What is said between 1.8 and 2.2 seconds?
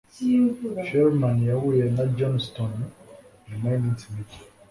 na